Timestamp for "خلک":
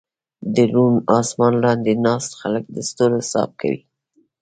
2.41-2.63